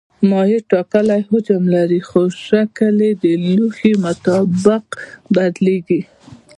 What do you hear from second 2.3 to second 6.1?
شکل یې د لوښي مطابق بدلېږي.